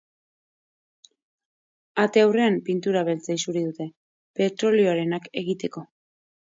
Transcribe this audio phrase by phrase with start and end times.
[2.05, 3.89] Ate aurrean pintura beltza isuri dute,
[4.43, 5.89] petrolioarenak egiteko.